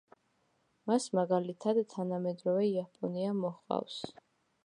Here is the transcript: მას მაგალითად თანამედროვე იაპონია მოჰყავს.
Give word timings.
მას 0.91 1.05
მაგალითად 1.17 1.81
თანამედროვე 1.91 2.65
იაპონია 2.71 3.37
მოჰყავს. 3.43 4.03